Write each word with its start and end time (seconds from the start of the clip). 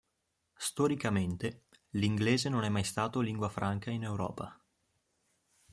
Storicamente, 0.55 1.65
l'inglese 1.91 2.49
non 2.49 2.63
è 2.63 2.69
mai 2.69 2.83
stato 2.83 3.19
lingua 3.19 3.49
franca 3.49 3.91
in 3.91 4.01
Europa. 4.01 4.59